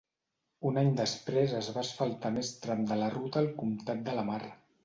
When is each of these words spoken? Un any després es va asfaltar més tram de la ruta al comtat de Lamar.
Un 0.69 0.79
any 0.81 0.89
després 0.99 1.53
es 1.59 1.69
va 1.77 1.81
asfaltar 1.83 2.33
més 2.39 2.51
tram 2.65 2.83
de 2.93 3.01
la 3.05 3.13
ruta 3.19 3.43
al 3.45 3.55
comtat 3.63 4.05
de 4.09 4.21
Lamar. 4.23 4.43